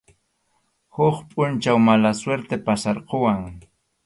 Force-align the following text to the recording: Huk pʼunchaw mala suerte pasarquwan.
Huk 0.95 1.17
pʼunchaw 1.31 1.77
mala 1.85 2.11
suerte 2.21 2.55
pasarquwan. 2.65 3.43